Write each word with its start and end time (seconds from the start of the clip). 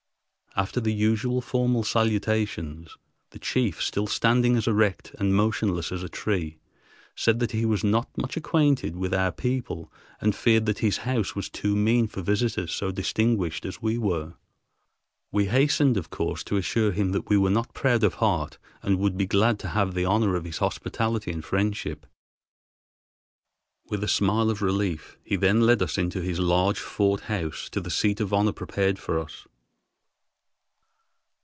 After 0.53 0.81
the 0.81 0.91
usual 0.91 1.39
formal 1.39 1.85
salutations, 1.85 2.97
the 3.29 3.39
chief, 3.39 3.81
still 3.81 4.05
standing 4.05 4.57
as 4.57 4.67
erect 4.67 5.15
and 5.17 5.33
motionless 5.33 5.93
as 5.93 6.03
a 6.03 6.09
tree, 6.09 6.57
said 7.15 7.39
that 7.39 7.51
he 7.53 7.63
was 7.65 7.85
not 7.85 8.09
much 8.17 8.35
acquainted 8.35 8.97
with 8.97 9.13
our 9.13 9.31
people 9.31 9.89
and 10.19 10.35
feared 10.35 10.65
that 10.65 10.79
his 10.79 10.97
house 10.97 11.37
was 11.37 11.47
too 11.47 11.73
mean 11.73 12.05
for 12.05 12.21
visitors 12.21 12.73
so 12.73 12.91
distinguished 12.91 13.65
as 13.65 13.81
we 13.81 13.97
were. 13.97 14.33
We 15.31 15.45
hastened 15.45 15.95
of 15.95 16.09
course 16.09 16.43
to 16.43 16.57
assure 16.57 16.91
him 16.91 17.13
that 17.13 17.29
we 17.29 17.37
were 17.37 17.49
not 17.49 17.73
proud 17.73 18.03
of 18.03 18.15
heart, 18.15 18.57
and 18.83 18.99
would 18.99 19.15
be 19.17 19.25
glad 19.27 19.57
to 19.59 19.69
have 19.69 19.93
the 19.93 20.03
honor 20.03 20.35
of 20.35 20.43
his 20.43 20.57
hospitality 20.57 21.31
and 21.31 21.45
friendship. 21.45 22.05
With 23.89 24.03
a 24.03 24.09
smile 24.09 24.49
of 24.49 24.61
relief 24.61 25.17
he 25.23 25.37
then 25.37 25.61
led 25.61 25.81
us 25.81 25.97
into 25.97 26.19
his 26.21 26.39
large 26.39 26.81
fort 26.81 27.21
house 27.21 27.69
to 27.69 27.79
the 27.79 27.89
seat 27.89 28.19
of 28.19 28.33
honor 28.33 28.51
prepared 28.51 28.99
for 28.99 29.17
us. 29.17 29.47